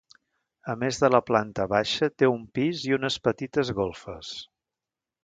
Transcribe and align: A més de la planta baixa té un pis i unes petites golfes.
A 0.73 0.75
més 0.83 1.01
de 1.01 1.09
la 1.15 1.19
planta 1.27 1.67
baixa 1.73 2.09
té 2.21 2.29
un 2.31 2.41
pis 2.59 2.81
i 2.93 2.97
unes 2.97 3.19
petites 3.29 3.71
golfes. 3.81 4.33